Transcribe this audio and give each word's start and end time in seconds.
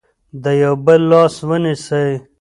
د 0.43 0.45
یو 0.63 0.73
بل 0.85 1.01
لاس 1.11 1.35
ونیسئ. 1.49 2.09